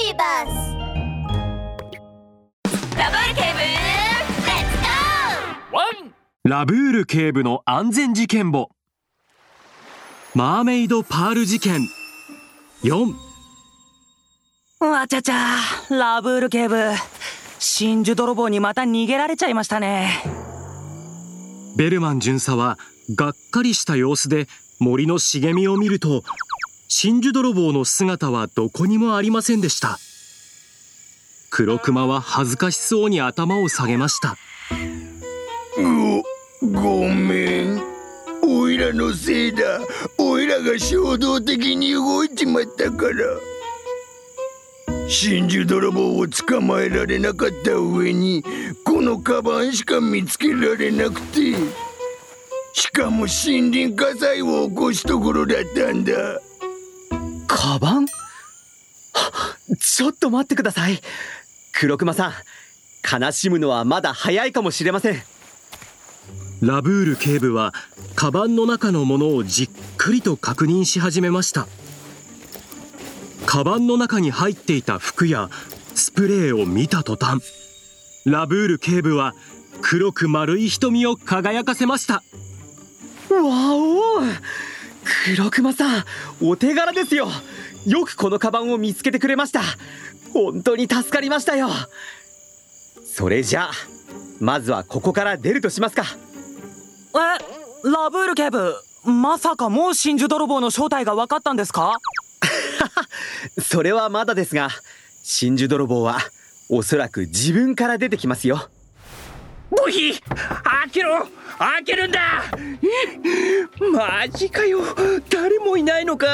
[0.00, 0.54] ビーバス
[2.96, 4.78] ラブール警部レッツ
[5.70, 6.14] ゴワン
[6.44, 8.70] ラブール警部の安全事件簿。
[10.34, 11.86] マーメイドパール事件。
[12.82, 13.14] 4
[14.80, 15.58] わちゃちゃ
[15.90, 16.76] ラブール警部。
[17.58, 20.22] 真珠泥棒にまた逃げられちゃいましたね。
[21.76, 22.78] ベルマン巡査は
[23.14, 24.48] がっかりした様子で
[24.78, 26.22] 森の茂みを見ると
[26.92, 30.00] 真珠泥棒の姿はどこにもありませんでした。
[31.48, 34.36] 黒熊は恥ずかしそうに頭を下げました。
[35.78, 37.80] ごごめん。
[38.42, 39.80] おいらのせいだ。
[40.18, 43.14] おいらが衝動的に動いちまったから。
[45.08, 48.42] 真珠泥棒を捕まえられなかった上に
[48.84, 51.54] このカバンしか見つけられなくて
[52.72, 56.40] しかも森林火災を起こすところだったんだ。
[57.52, 58.06] カバン？
[59.80, 61.00] ちょっと待ってください。
[61.72, 62.32] 黒熊さん
[63.20, 65.22] 悲しむのはまだ早いかもしれません。
[66.60, 67.74] ラブール警部は
[68.14, 71.66] カバンの中のものをじっくりと確認し始めました。
[73.46, 75.50] カバンの中に入っていた服や
[75.96, 77.42] スプレーを見た途端
[78.26, 79.34] ラブール警部は
[79.82, 82.14] 黒く丸い瞳を輝かせました。
[82.14, 82.22] わ
[83.74, 84.20] お
[85.34, 86.04] 黒熊さん
[86.40, 87.28] お手柄ですよ。
[87.86, 89.62] よくこのカバンを見つけてくれました。
[90.32, 91.68] 本当に助かりましたよ。
[93.04, 93.70] それじゃあ
[94.40, 96.04] まずはここから出るとしますか。
[97.14, 101.94] えラブール警部まさかもう真珠泥棒の正体が分かったんですか？
[103.60, 104.68] それはまだですが
[105.22, 106.18] 真珠泥棒は
[106.68, 108.68] おそらく自分から出てきますよ
[109.70, 111.26] ブヒ開けろ
[111.58, 112.42] 開けるんだ。
[113.92, 114.80] マジかよ。
[115.30, 116.26] 誰もいないのか？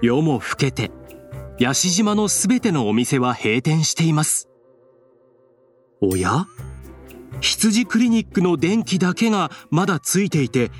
[0.00, 0.90] 夜も更けて
[1.58, 4.48] ヤシ島のすべてのお店は閉店しています。
[6.00, 6.46] おや？
[7.40, 10.70] 羊クリニックの電気だけがまだついていて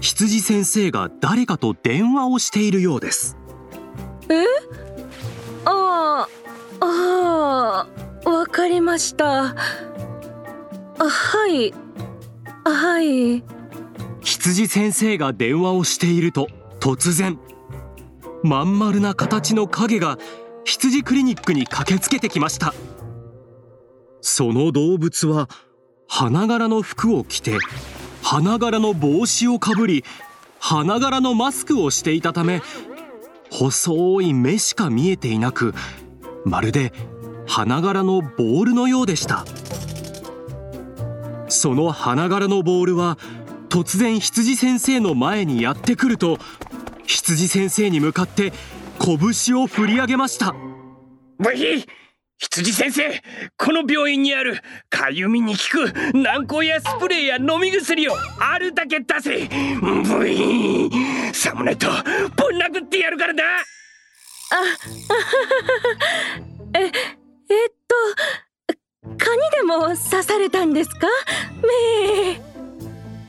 [0.00, 3.36] 羊先生が誰かと電話をしているようです。
[4.28, 4.44] え？
[5.64, 6.28] あ
[6.80, 7.86] ああ
[8.24, 9.54] あわかりました
[10.98, 11.74] あはい。
[12.64, 13.42] はい。
[14.22, 16.48] 羊先生が電話をしていると
[16.80, 17.38] 突然
[18.42, 20.18] まん丸な形の影が
[20.64, 22.74] 羊クリニックに駆けつけてきました。
[24.20, 25.48] その動物は
[26.08, 27.58] 花柄の服を着て
[28.22, 30.04] 花柄の帽子をかぶり
[30.58, 32.60] 花柄のマスクをしていたため
[33.50, 35.74] 細い目しか見えていなく
[36.44, 36.92] まるで
[37.46, 39.44] 花柄のボールのようでした。
[41.56, 43.16] その花柄のボールは
[43.68, 46.38] 突然羊先生の前にやってくると
[47.06, 48.52] 羊先生に向かって
[48.98, 50.54] 拳を振り上げました。
[51.38, 51.86] ブヒ
[52.38, 53.22] 羊先生
[53.56, 59.48] この病院にあるかゆみに効く軟膏やスプレーや飲み薬をあるだけ出せ。
[59.48, 60.90] ブイ
[61.32, 61.92] さもないとぶ
[62.52, 63.42] ん殴ってやるからな。
[66.74, 66.92] え
[67.48, 67.96] えっと
[69.18, 71.06] 蚊にでも刺されたんですか？
[71.62, 72.42] めえ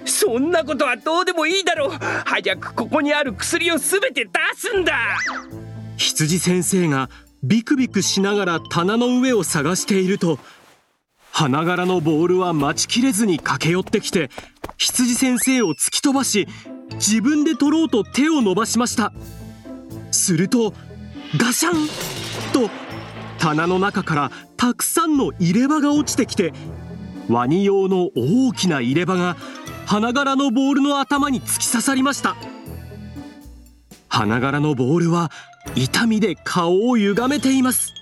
[0.05, 1.91] そんなことはどうでもいいだろう。
[2.25, 4.93] 早くここにある薬をすべて出すんだ。
[5.97, 7.09] 羊先生が
[7.43, 10.39] ビクビクしながら棚の上を探していると
[11.31, 14.29] 花柄のボールは待ちきれずに駆け寄ってきて
[14.77, 16.47] 羊先生を突き飛ばし
[16.94, 19.11] 自分で取ろうと手を伸ばしました。
[20.11, 20.73] すると
[21.38, 21.88] ガシャン
[22.53, 22.69] と
[23.47, 26.52] 棚の中からたくさんの入れ歯が落ちてきて
[27.30, 29.38] ワニ用の大きな入れ歯が
[29.85, 32.36] 花柄のボールの頭に突き刺さりました。
[34.09, 35.31] 花柄のボールは
[35.75, 37.94] 痛みで顔を歪めています。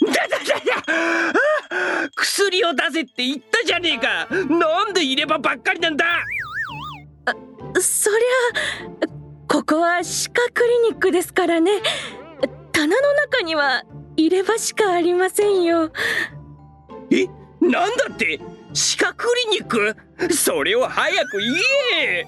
[0.00, 4.26] だだだだ薬を出せって言ったじゃねえか。
[4.46, 6.06] なんで入れ歯ばっかりなんだ。
[7.78, 9.08] そりゃ
[9.46, 11.82] ここは歯科クリニックですからね。
[12.72, 13.82] 棚の中には
[14.16, 15.90] 入れ歯しかありませんよ。
[17.10, 17.26] え
[17.60, 18.40] なんだって？
[18.72, 19.96] 歯科クリニック？
[20.34, 21.52] それを早く言
[22.02, 22.26] え！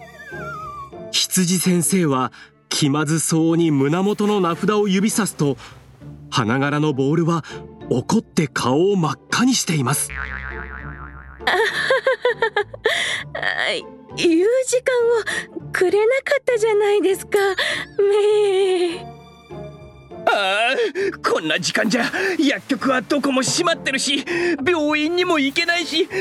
[1.13, 2.33] 羊先生は
[2.69, 5.57] 気まずそうに胸元の名札を指さすと
[6.31, 7.45] 花柄のボールは
[7.89, 10.11] 怒って顔を真っ赤にしています。
[14.17, 17.39] 言う時間をくれなかったじゃないですか。
[17.99, 19.16] めえ
[20.27, 22.05] ああこんな時間じゃ
[22.39, 24.25] 薬局はどこも閉まってるし
[24.67, 26.13] 病院にも行けないしど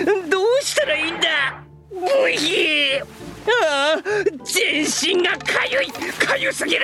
[0.42, 1.64] うしたらいいんだ？
[1.92, 4.02] ブヒああ
[4.44, 6.82] 全身がかゆいかゆすぎる。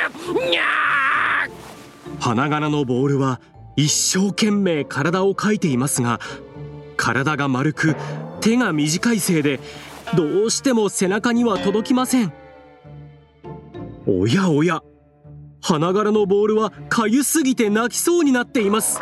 [0.49, 0.61] にゃ
[2.19, 3.39] 花柄のボールは
[3.75, 6.19] 一生懸命体をかいていますが
[6.97, 7.95] 体が丸く
[8.41, 9.59] 手が短いせいで
[10.15, 12.33] どうしても背中には届きません。
[14.07, 14.81] おやおや
[15.61, 18.99] 花柄のボールはかゆすぎて泣きそうになっています。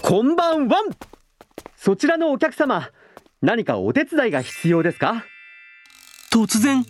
[0.00, 0.76] こんばんは。
[1.76, 2.90] そちらのお客様
[3.40, 5.24] 何かお手伝いが必要ですか？
[6.32, 6.86] 突然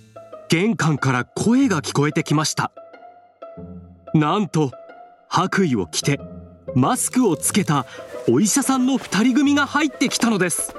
[0.48, 2.70] 玄関から声が聞こえてきました。
[4.14, 4.70] なんと
[5.28, 6.20] 白衣を着て
[6.74, 7.86] マスクをつけた
[8.28, 10.74] お医者さんの2人組が入ってきたのです。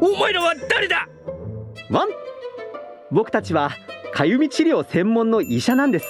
[0.00, 1.06] お前らは誰だ？
[1.90, 2.08] ワン。
[3.10, 3.70] 僕たちは
[4.14, 6.06] かゆみ治療専門の医者なんです。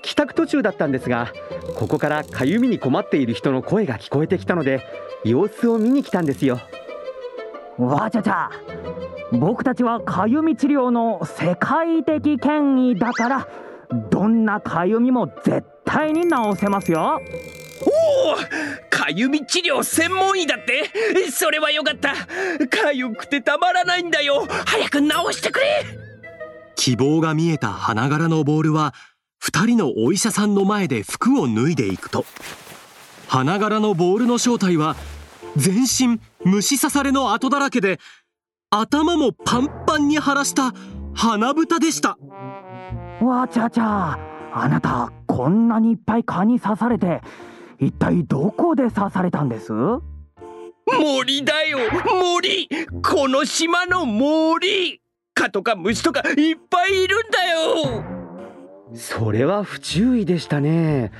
[0.00, 1.30] 帰宅途中だったんですが
[1.76, 4.80] ここからかゆみに困っている人の声が聞こえてきたので
[5.22, 6.58] 様子を見に来たんですよ。
[7.76, 8.50] わちゃちゃ。
[9.32, 13.48] 僕たちはかゆみ治療の世界的権威だから
[14.08, 17.20] どんなかゆみも絶対に治せますよ。
[17.82, 18.36] おお
[18.88, 20.84] かゆみ治療専門医だって？
[21.30, 22.14] それはよかった。
[22.66, 24.46] かゆくてたまらないんだよ。
[24.64, 25.08] 早く治
[25.38, 25.84] してくれ
[26.80, 28.94] 希望が見えた花柄のボールは
[29.44, 32.24] 2人のお医者さんの前で服を脱いでいくと。
[33.28, 34.96] 花柄のボールの正体は
[35.58, 37.98] 全身虫刺されの跡だらけで
[38.70, 40.72] 頭もパンパンに腫らした
[41.12, 42.16] 花豚でした。
[43.20, 44.18] わちゃちゃ
[44.54, 47.20] あなたこんなにいっぱい蚊に刺されて
[47.78, 49.70] 一体どこで刺されたんです？
[49.70, 51.78] 森だよ
[52.10, 52.70] 森。
[53.02, 54.99] この島の森
[55.40, 58.04] 蚊とか虫とかいっぱいいるんだよ。
[58.94, 61.12] それは不注意でしたね。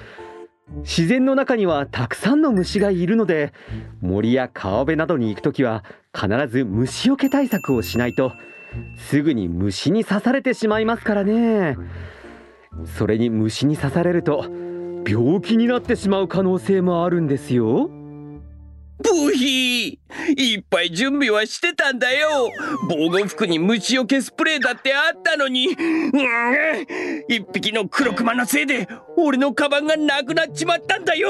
[0.83, 3.53] 自然の中にはたくさんの虫がいるので
[4.01, 5.85] 森や川辺などに行くときは
[6.15, 8.33] 必ず虫除け対策をしないと
[8.97, 11.77] すぐに虫に刺されてしまいますからね。
[12.85, 14.45] それに虫に刺されると
[15.07, 17.91] 病気になってしまう可能性もあるんですよ。
[19.03, 20.00] ブヒ
[20.37, 22.49] いっぱい準備はしてたんだよ。
[22.89, 25.69] 防護服に虫除けスプレーだってあったのに。
[25.69, 25.77] うん。
[27.29, 31.29] 一匹の黒クマのせいで俺のカバンがなくなっちまったんだよ。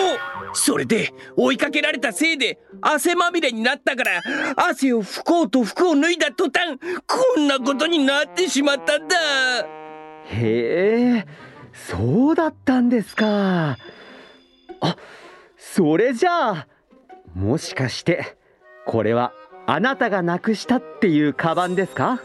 [0.52, 4.22] それで追いかけられたせいで汗まみれになったから
[4.56, 9.16] 汗を拭こうと服を脱いだ途端こんなことになってしまったんだ。
[10.26, 11.26] へえ
[11.72, 13.76] そうだったんですか。
[14.80, 14.96] あ
[15.56, 16.66] それじゃあ
[17.34, 18.36] もしかして
[18.90, 19.32] これは
[19.69, 22.20] あなたがなくしたっていうカバンですか？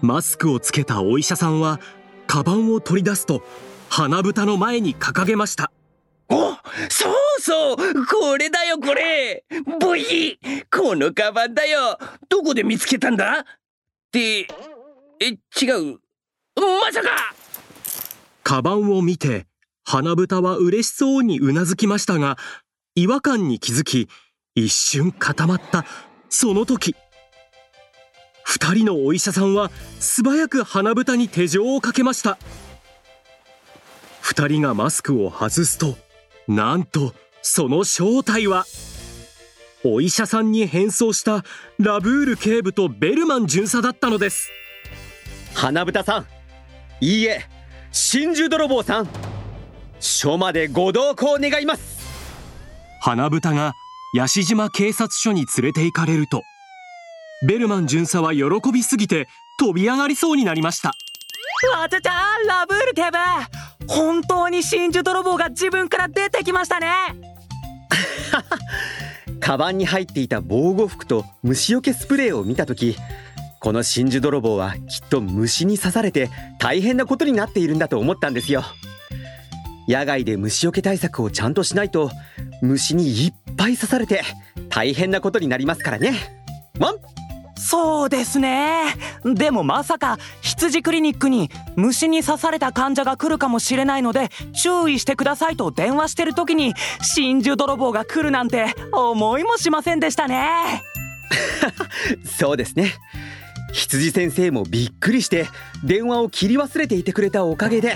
[0.00, 1.78] マスクをつけたお医者さんは
[2.26, 3.42] カバンを取り出すと
[3.90, 5.70] 花豚の前に掲げました。
[6.30, 6.54] お
[6.88, 7.76] そうそう
[8.06, 9.44] これだよこれ。
[9.78, 10.38] ブヒ
[10.70, 11.98] このカバンだよ。
[12.30, 13.40] どこで見つけたんだ？
[13.40, 13.44] っ
[14.10, 14.46] てえ
[15.26, 15.98] 違う。
[16.56, 17.34] まさか！
[18.42, 19.46] カバンを見て
[19.84, 22.38] 花豚は嬉しそうにうなずきましたが
[22.94, 24.08] 違和感に気づき
[24.54, 25.84] 一瞬固まった。
[26.28, 26.94] その時。
[28.44, 32.38] 二人のお医者さんは素早く花豚に手錠をかけました。
[34.20, 35.96] 二人がマスクを外すと
[36.48, 38.64] なんとその正体は
[39.84, 41.44] お医者さんに変装した
[41.78, 44.50] ラブール警部とベルマン巡査だったのです。
[45.54, 46.26] 花豚さん。
[47.00, 47.44] いいえ
[47.92, 49.08] 真珠泥棒さん。
[50.00, 52.00] 署までご同行願います。
[53.00, 53.74] 花豚が
[54.16, 56.42] 八志島警察署に連れて行かれると
[57.48, 59.26] ベルマン巡査は喜びすぎて
[59.58, 60.92] 飛び上がりそうになりました。
[61.76, 62.12] わちゃちゃ
[62.46, 63.18] ラブール警部
[63.92, 66.88] 本当に真珠泥棒が自分から出てきましたね。
[69.40, 72.96] カバンに入っていた防護服と虫除けスプレーを見た時
[73.60, 76.30] この真珠泥棒はきっと虫に刺されて
[76.60, 78.62] 大変なことになっているんだと思ったんですよ。
[79.88, 82.10] 野外で虫除け対策をちゃんとしないと
[82.62, 84.22] 虫にいっぱい刺されて
[84.68, 86.14] 大変なことになりますからね。
[86.78, 86.96] ワン。
[87.56, 88.84] そうですね。
[89.24, 100.82] でもまさか羊クリニックに虫に刺された患者が来るかもしれないので注意してくださいと電話してる時に真珠泥棒が来るなんて思いもしませんでしたね。
[102.24, 102.92] そうですね。
[103.72, 105.48] 羊先生もびっくりして
[105.82, 107.94] 電話を切り忘れていてくれたおかげで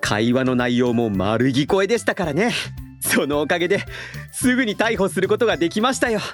[0.00, 2.52] 会話の内容も丸聞こえでしたからね
[3.00, 3.84] そのおかげで
[4.32, 6.20] すぐに逮捕することができましたよ。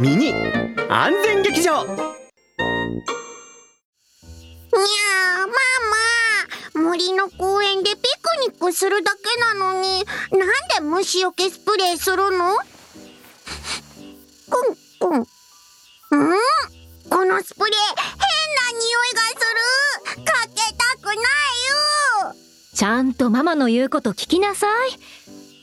[0.00, 0.32] ミニ
[0.88, 1.84] 安全劇場。
[1.84, 5.46] にゃー
[6.74, 8.02] ママ森の公園でピク
[8.50, 12.56] ニックするだけなのになんで虫除けスプレーするの？
[14.50, 15.20] コンコン。
[15.20, 15.26] うん？
[17.10, 18.04] このスプレー変
[18.66, 19.43] な匂いがす
[22.84, 24.90] ちゃんとママの言うこと聞きなさい。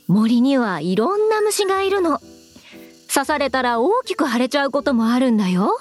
[0.07, 2.19] 森にはいろんな虫がいるの。
[3.13, 5.77] 刺されたら大きく腫れちゃうこともあるんだよ。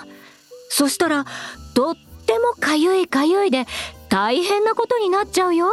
[0.69, 1.25] そしたら
[1.73, 3.65] とってもかゆいかゆいで
[4.11, 5.71] 大変なことになっちゃうよ。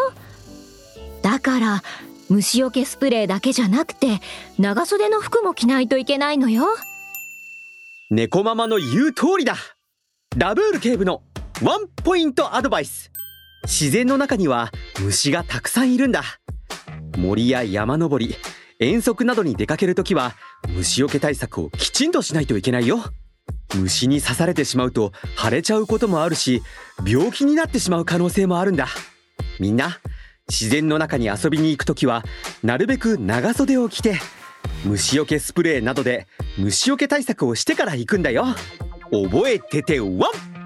[1.22, 1.84] だから
[2.30, 4.22] 虫除けスプレーだけじゃなくて
[4.58, 6.64] 長袖の服も着ないといけないのよ。
[8.10, 9.58] 猫ママの言う通りだ。
[10.38, 11.24] ラブール警部の
[11.62, 13.12] ワンポイントアドバイス。
[13.68, 14.72] 自然の中には
[15.04, 16.24] 虫がたくさんいるんだ。
[17.18, 18.36] 森や山登り
[18.80, 20.36] 遠足などに出かけるときは
[20.70, 23.04] 虫除け対策をきちんとしないといけないよ。
[23.76, 26.64] 虫に刺されてしまうと腫れちゃうこともあるし
[27.06, 28.88] 病気になってしまう可能性もあるんだ。
[29.60, 30.00] みんな
[30.48, 32.24] 自然の中に遊びに行くときは
[32.64, 34.18] なるべく長袖を着て
[34.86, 36.26] 虫除けスプレーなどで
[36.58, 38.46] 虫除け対策をしてから行くんだよ。
[39.12, 40.57] 覚えててワン！